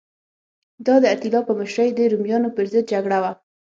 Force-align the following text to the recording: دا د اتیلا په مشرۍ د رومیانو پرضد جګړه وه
دا 0.85 0.95
د 1.03 1.05
اتیلا 1.13 1.41
په 1.45 1.53
مشرۍ 1.59 1.89
د 1.93 1.99
رومیانو 2.11 2.53
پرضد 2.55 2.83
جګړه 2.93 3.17
وه 3.23 3.31